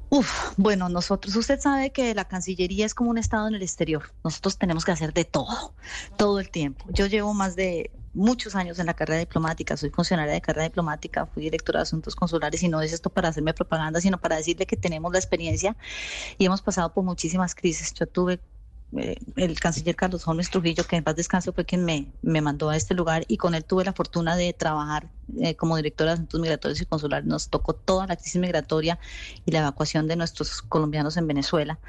Uf, 0.09 0.53
bueno, 0.57 0.89
nosotros, 0.89 1.33
usted 1.37 1.59
sabe 1.61 1.91
que 1.91 2.13
la 2.13 2.25
Cancillería 2.25 2.85
es 2.85 2.93
como 2.93 3.09
un 3.09 3.17
Estado 3.17 3.47
en 3.47 3.55
el 3.55 3.61
exterior. 3.61 4.11
Nosotros 4.25 4.57
tenemos 4.57 4.83
que 4.83 4.91
hacer 4.91 5.13
de 5.13 5.23
todo, 5.23 5.73
todo 6.17 6.41
el 6.41 6.49
tiempo. 6.49 6.83
Yo 6.89 7.05
llevo 7.05 7.33
más 7.33 7.55
de 7.55 7.91
muchos 8.13 8.55
años 8.55 8.77
en 8.79 8.87
la 8.87 8.93
carrera 8.93 9.19
diplomática, 9.19 9.77
soy 9.77 9.89
funcionaria 9.89 10.33
de 10.33 10.41
carrera 10.41 10.65
diplomática, 10.65 11.25
fui 11.27 11.43
directora 11.43 11.79
de 11.79 11.83
asuntos 11.83 12.13
consulares 12.13 12.61
y 12.61 12.67
no 12.67 12.81
es 12.81 12.91
esto 12.91 13.09
para 13.09 13.29
hacerme 13.29 13.53
propaganda, 13.53 14.01
sino 14.01 14.19
para 14.19 14.35
decirle 14.35 14.65
que 14.65 14.75
tenemos 14.75 15.13
la 15.13 15.19
experiencia 15.19 15.77
y 16.37 16.45
hemos 16.45 16.61
pasado 16.61 16.93
por 16.93 17.05
muchísimas 17.05 17.55
crisis. 17.55 17.93
Yo 17.93 18.05
tuve 18.05 18.41
eh, 18.97 19.15
el 19.37 19.59
canciller 19.59 19.95
Carlos 19.95 20.27
Holmes 20.27 20.49
Trujillo, 20.49 20.83
que 20.85 20.97
en 20.97 21.03
paz 21.03 21.15
descanso 21.15 21.53
fue 21.53 21.65
quien 21.65 21.85
me, 21.85 22.11
me 22.21 22.41
mandó 22.41 22.69
a 22.69 22.75
este 22.75 22.93
lugar 22.93 23.23
y 23.27 23.37
con 23.37 23.55
él 23.55 23.63
tuve 23.63 23.85
la 23.85 23.93
fortuna 23.93 24.35
de 24.35 24.53
trabajar 24.53 25.09
eh, 25.39 25.55
como 25.55 25.77
directora 25.77 26.11
de 26.11 26.13
asuntos 26.15 26.39
migratorios 26.39 26.81
y 26.81 26.85
consulares. 26.85 27.25
Nos 27.25 27.49
tocó 27.49 27.73
toda 27.73 28.07
la 28.07 28.15
crisis 28.15 28.41
migratoria 28.41 28.99
y 29.45 29.51
la 29.51 29.59
evacuación 29.59 30.07
de 30.07 30.15
nuestros 30.15 30.61
colombianos 30.61 31.17
en 31.17 31.27
Venezuela 31.27 31.79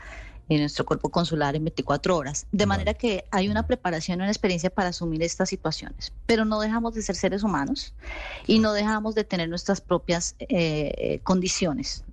en 0.48 0.60
nuestro 0.60 0.84
cuerpo 0.84 1.08
consular 1.08 1.56
en 1.56 1.64
24 1.64 2.16
horas. 2.16 2.46
De 2.52 2.66
manera 2.66 2.94
que 2.94 3.24
hay 3.30 3.48
una 3.48 3.66
preparación 3.66 4.18
y 4.18 4.22
una 4.22 4.30
experiencia 4.30 4.70
para 4.70 4.90
asumir 4.90 5.22
estas 5.22 5.48
situaciones, 5.48 6.12
pero 6.26 6.44
no 6.44 6.60
dejamos 6.60 6.94
de 6.94 7.02
ser 7.02 7.16
seres 7.16 7.42
humanos 7.42 7.94
y 8.46 8.58
no 8.58 8.72
dejamos 8.72 9.14
de 9.14 9.24
tener 9.24 9.48
nuestras 9.48 9.80
propias 9.80 10.34
eh, 10.38 11.20
condiciones. 11.22 12.04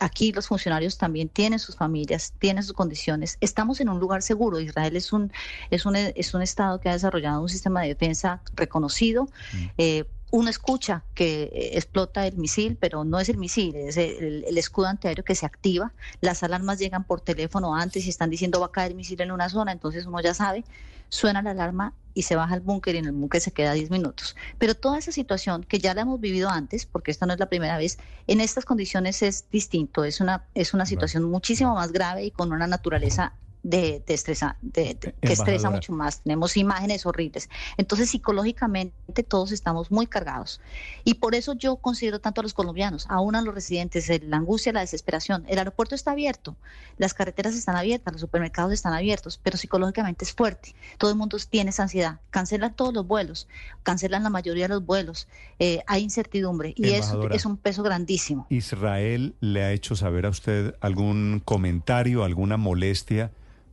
aquí 0.00 0.32
los 0.32 0.48
funcionarios 0.48 0.98
también 0.98 1.28
tienen 1.28 1.58
sus 1.58 1.76
familias, 1.76 2.32
tienen 2.38 2.62
sus 2.62 2.72
condiciones. 2.72 3.36
Estamos 3.40 3.80
en 3.80 3.88
un 3.88 4.00
lugar 4.00 4.22
seguro. 4.22 4.58
Israel 4.58 4.96
es 4.96 5.12
un, 5.12 5.32
es 5.70 5.86
un, 5.86 5.96
es 5.96 6.34
un 6.34 6.42
Estado 6.42 6.80
que 6.80 6.88
ha 6.88 6.92
desarrollado 6.92 7.40
un 7.40 7.48
sistema 7.48 7.82
de 7.82 7.88
defensa 7.88 8.40
reconocido. 8.54 9.24
Mm. 9.52 9.66
Eh, 9.78 10.04
uno 10.32 10.48
escucha 10.48 11.04
que 11.14 11.44
eh, 11.44 11.70
explota 11.74 12.26
el 12.26 12.36
misil, 12.38 12.76
pero 12.80 13.04
no 13.04 13.20
es 13.20 13.28
el 13.28 13.36
misil, 13.36 13.76
es 13.76 13.98
el, 13.98 14.44
escudo 14.56 14.86
antiaéreo 14.86 15.24
que 15.24 15.34
se 15.34 15.44
activa. 15.44 15.92
Las 16.20 16.42
alarmas 16.42 16.78
llegan 16.78 17.04
por 17.04 17.20
teléfono 17.20 17.76
antes 17.76 18.06
y 18.06 18.08
están 18.08 18.30
diciendo 18.30 18.58
va 18.58 18.66
a 18.66 18.72
caer 18.72 18.94
misil 18.94 19.20
en 19.20 19.30
una 19.30 19.50
zona, 19.50 19.72
entonces 19.72 20.06
uno 20.06 20.20
ya 20.20 20.32
sabe, 20.32 20.64
suena 21.10 21.42
la 21.42 21.50
alarma 21.50 21.92
y 22.14 22.22
se 22.22 22.34
baja 22.34 22.54
al 22.54 22.60
búnker 22.60 22.94
y 22.94 22.98
en 22.98 23.04
el 23.04 23.12
búnker 23.12 23.42
se 23.42 23.52
queda 23.52 23.74
10 23.74 23.90
minutos. 23.90 24.34
Pero 24.58 24.74
toda 24.74 24.98
esa 24.98 25.12
situación 25.12 25.64
que 25.64 25.78
ya 25.78 25.92
la 25.92 26.00
hemos 26.00 26.18
vivido 26.18 26.48
antes, 26.48 26.86
porque 26.86 27.10
esta 27.10 27.26
no 27.26 27.34
es 27.34 27.38
la 27.38 27.50
primera 27.50 27.76
vez, 27.76 27.98
en 28.26 28.40
estas 28.40 28.64
condiciones 28.64 29.22
es 29.22 29.44
distinto, 29.50 30.02
es 30.02 30.20
una, 30.22 30.46
es 30.54 30.72
una 30.72 30.86
situación 30.86 31.24
muchísimo 31.24 31.74
más 31.74 31.92
grave 31.92 32.24
y 32.24 32.30
con 32.30 32.52
una 32.52 32.66
naturaleza 32.66 33.34
de, 33.62 34.02
estresa, 34.08 34.56
de, 34.60 34.96
que 34.96 35.32
estresa 35.32 35.70
mucho 35.70 35.92
más. 35.92 36.22
Tenemos 36.22 36.56
imágenes 36.56 37.06
horribles. 37.06 37.48
Entonces, 37.76 38.10
psicológicamente 38.10 39.22
todos 39.22 39.52
estamos 39.52 39.90
muy 39.90 40.06
cargados. 40.06 40.60
Y 41.04 41.14
por 41.14 41.34
eso 41.34 41.54
yo 41.54 41.76
considero 41.76 42.20
tanto 42.20 42.40
a 42.40 42.44
los 42.44 42.54
colombianos, 42.54 43.06
aún 43.08 43.36
a 43.36 43.42
los 43.42 43.54
residentes, 43.54 44.10
la 44.24 44.36
angustia, 44.36 44.72
la 44.72 44.80
desesperación. 44.80 45.44
El 45.48 45.58
aeropuerto 45.58 45.94
está 45.94 46.12
abierto, 46.12 46.56
las 46.98 47.14
carreteras 47.14 47.54
están 47.54 47.76
abiertas, 47.76 48.12
los 48.12 48.20
supermercados 48.20 48.72
están 48.72 48.92
abiertos, 48.94 49.38
pero 49.42 49.56
psicológicamente 49.56 50.24
es 50.24 50.32
fuerte. 50.32 50.74
Todo 50.98 51.10
el 51.10 51.16
mundo 51.16 51.38
tiene 51.48 51.70
esa 51.70 51.84
ansiedad. 51.84 52.20
Cancelan 52.30 52.74
todos 52.74 52.92
los 52.92 53.06
vuelos, 53.06 53.48
cancelan 53.82 54.22
la 54.22 54.30
mayoría 54.30 54.64
de 54.64 54.74
los 54.74 54.84
vuelos. 54.84 55.28
Eh, 55.58 55.82
hay 55.86 56.02
incertidumbre 56.02 56.74
y 56.76 56.90
eso 56.90 57.30
es 57.30 57.46
un 57.46 57.56
peso 57.56 57.82
grandísimo. 57.82 58.46
¿Israel 58.50 59.34
le 59.40 59.62
ha 59.62 59.72
hecho 59.72 59.94
saber 59.94 60.26
a 60.26 60.30
usted 60.30 60.74
algún 60.80 61.40
comentario, 61.44 62.24
alguna 62.24 62.56
molestia? 62.56 63.30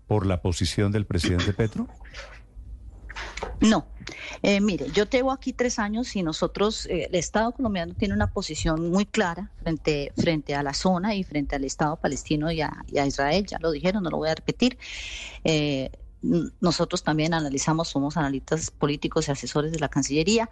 Por 0.10 0.25
la 0.25 0.42
posición 0.42 0.92
del 0.92 1.06
presidente 1.06 1.54
Petro? 1.54 1.88
No. 3.62 3.86
Eh, 4.42 4.60
mire, 4.60 4.88
yo 4.92 5.08
tengo 5.08 5.32
aquí 5.32 5.54
tres 5.54 5.78
años 5.78 6.16
y 6.16 6.24
nosotros, 6.24 6.88
eh, 6.88 7.08
el 7.10 7.16
Estado 7.16 7.51
colombiano 7.51 7.94
tiene 7.94 8.16
una 8.16 8.34
posición 8.34 8.89
muy 8.89 9.06
clara 9.06 9.51
frente, 9.62 10.12
frente 10.18 10.56
a 10.56 10.63
la 10.63 10.74
zona 10.74 11.13
y 11.13 11.24
frente 11.24 11.56
al 11.56 11.63
Estado 11.63 11.96
palestino 11.96 12.51
y 12.51 12.62
a, 12.62 12.74
Israel, 13.06 13.46
ya 13.46 13.60
lo 13.60 13.70
dijeron, 13.70 14.01
no 14.01 14.10
lo 14.10 14.18
voy 14.18 14.30
a 14.30 14.36
repetir. 14.36 14.80
Eh, 15.44 15.92
nosotros 16.60 17.04
también 17.04 17.36
analizamos, 17.36 17.89
somos 17.89 18.18
analistas 18.18 18.72
políticos 18.72 19.28
y 19.28 19.32
asesores 19.32 19.72
de 19.72 19.80
la 19.80 19.89
Cancillería 19.89 20.50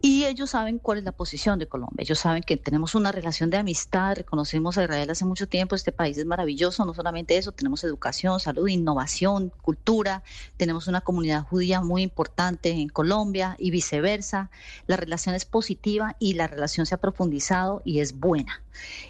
y 0.00 0.26
ellos 0.26 0.50
saben 0.50 0.78
cuál 0.78 0.98
es 0.98 1.04
la 1.04 1.12
posición 1.12 1.58
de 1.58 1.66
Colombia. 1.66 2.02
Ellos 2.02 2.20
saben 2.20 2.42
que 2.42 2.56
tenemos 2.56 2.94
una 2.94 3.10
relación 3.10 3.50
de 3.50 3.56
amistad, 3.56 4.16
reconocemos 4.16 4.78
a 4.78 4.84
Israel 4.84 5.10
hace 5.10 5.24
mucho 5.24 5.48
tiempo, 5.48 5.74
este 5.74 5.92
país 5.92 6.16
es 6.18 6.24
maravilloso, 6.24 6.84
no 6.84 6.94
solamente 6.94 7.36
eso, 7.36 7.52
tenemos 7.52 7.82
educación, 7.82 8.38
salud, 8.38 8.68
innovación, 8.68 9.52
cultura, 9.62 10.22
tenemos 10.56 10.86
una 10.86 11.00
comunidad 11.00 11.42
judía 11.44 11.80
muy 11.80 12.02
importante 12.02 12.70
en 12.70 12.88
Colombia 12.88 13.56
y 13.58 13.70
viceversa. 13.70 14.50
La 14.86 14.96
relación 14.96 15.34
es 15.34 15.44
positiva 15.44 16.14
y 16.18 16.34
la 16.34 16.46
relación 16.46 16.86
se 16.86 16.94
ha 16.94 16.98
profundizado 16.98 17.82
y 17.84 18.00
es 18.00 18.18
buena. 18.18 18.62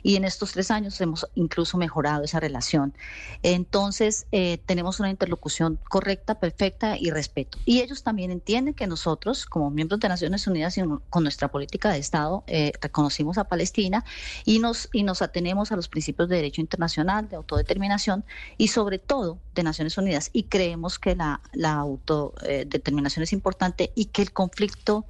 Y 0.02 0.16
en 0.16 0.24
estos 0.24 0.52
tres 0.52 0.70
años 0.70 0.98
hemos 1.00 1.26
incluso 1.34 1.76
mejorado 1.76 2.24
esa 2.24 2.40
relación. 2.40 2.94
Entonces, 3.42 4.26
eh, 4.32 4.58
tenemos 4.64 5.00
una 5.00 5.10
interlocución 5.10 5.78
correcta, 5.88 6.38
perfecta 6.40 6.96
y 6.98 7.10
respeto. 7.10 7.58
Y 7.64 7.80
ellos 7.80 8.02
también 8.02 8.30
entienden 8.30 8.74
que 8.74 8.86
nosotros, 8.86 9.44
como 9.44 9.70
miembros 9.70 10.00
de 10.00 10.08
Naciones 10.08 10.46
Unidas, 10.46 10.77
con 11.10 11.22
nuestra 11.22 11.48
política 11.48 11.90
de 11.90 11.98
Estado 11.98 12.44
eh, 12.46 12.72
reconocimos 12.80 13.38
a 13.38 13.44
Palestina 13.44 14.04
y 14.44 14.58
nos, 14.58 14.88
y 14.92 15.02
nos 15.02 15.22
atenemos 15.22 15.72
a 15.72 15.76
los 15.76 15.88
principios 15.88 16.28
de 16.28 16.36
derecho 16.36 16.60
internacional, 16.60 17.28
de 17.28 17.36
autodeterminación 17.36 18.24
y 18.56 18.68
sobre 18.68 18.98
todo 18.98 19.38
de 19.54 19.62
Naciones 19.62 19.96
Unidas. 19.98 20.30
Y 20.32 20.44
creemos 20.44 20.98
que 20.98 21.16
la, 21.16 21.40
la 21.52 21.74
autodeterminación 21.74 23.22
es 23.22 23.32
importante 23.32 23.92
y 23.94 24.06
que 24.06 24.22
el 24.22 24.32
conflicto 24.32 25.06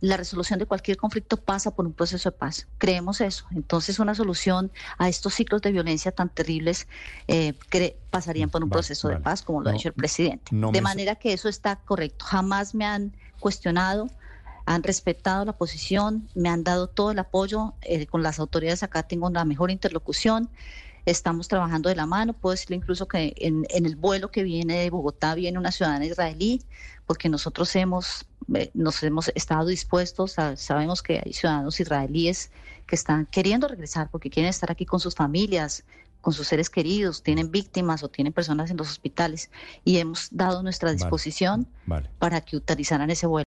la 0.00 0.16
resolución 0.16 0.58
de 0.58 0.66
cualquier 0.66 0.96
conflicto 0.96 1.36
pasa 1.36 1.70
por 1.74 1.86
un 1.86 1.92
proceso 1.92 2.30
de 2.30 2.36
paz. 2.36 2.66
Creemos 2.78 3.20
eso. 3.20 3.44
Entonces, 3.52 3.98
una 3.98 4.14
solución 4.14 4.70
a 4.98 5.08
estos 5.08 5.34
ciclos 5.34 5.60
de 5.62 5.72
violencia 5.72 6.10
tan 6.12 6.30
terribles 6.30 6.88
eh, 7.28 7.54
pasarían 8.10 8.50
por 8.50 8.64
un 8.64 8.70
proceso 8.70 9.08
de 9.08 9.18
paz, 9.18 9.42
como 9.42 9.60
lo 9.60 9.70
ha 9.70 9.72
dicho 9.72 9.88
el 9.88 9.94
presidente. 9.94 10.50
de 10.50 10.80
manera 10.80 11.16
que 11.16 11.32
eso 11.32 11.48
está 11.48 11.76
correcto. 11.76 12.24
Jamás 12.24 12.74
me 12.74 12.86
han 12.86 13.14
cuestionado 13.38 14.08
han 14.70 14.84
respetado 14.84 15.44
la 15.44 15.52
posición, 15.52 16.28
me 16.36 16.48
han 16.48 16.62
dado 16.62 16.86
todo 16.86 17.10
el 17.10 17.18
apoyo. 17.18 17.74
Eh, 17.82 18.06
con 18.06 18.22
las 18.22 18.38
autoridades 18.38 18.84
acá 18.84 19.02
tengo 19.02 19.28
la 19.28 19.44
mejor 19.44 19.72
interlocución. 19.72 20.48
Estamos 21.06 21.48
trabajando 21.48 21.88
de 21.88 21.96
la 21.96 22.06
mano. 22.06 22.34
Puedo 22.34 22.52
decirle 22.52 22.76
incluso 22.76 23.08
que 23.08 23.34
en, 23.38 23.66
el 23.68 23.96
vuelo 23.96 24.30
que 24.30 24.44
viene 24.44 24.78
de 24.78 24.90
Bogotá 24.90 25.34
viene 25.34 25.58
una 25.58 25.72
ciudadana 25.72 26.06
israelí, 26.06 26.62
porque 27.04 27.28
nosotros 27.28 27.74
hemos, 27.74 28.26
eh, 28.54 28.70
nos 28.72 29.02
hemos 29.02 29.32
estado 29.34 29.66
dispuestos, 29.66 30.36
sabemos 30.54 31.02
que 31.02 31.20
hay 31.24 31.32
ciudadanos 31.32 31.80
israelíes 31.80 32.52
que 32.86 32.94
están 32.94 33.26
queriendo 33.26 33.66
regresar 33.66 34.08
porque 34.08 34.30
quieren 34.30 34.50
estar 34.50 34.70
aquí 34.70 34.86
con 34.86 35.00
sus 35.00 35.16
familias, 35.16 35.82
con 36.20 36.32
sus 36.32 36.46
seres 36.46 36.70
queridos, 36.70 37.22
tienen 37.22 37.50
víctimas 37.50 38.02
o 38.02 38.08
tienen 38.08 38.32
personas 38.32 38.70
en 38.70 38.76
los 38.76 38.88
hospitales 38.88 39.50
y 39.84 39.98
hemos 39.98 40.28
dado 40.30 40.62
nuestra 40.62 40.92
disposición 40.92 41.66
para 42.18 42.40
que 42.40 42.56
utilizaran 42.56 43.10
ese 43.10 43.26
vuelo. 43.26 43.38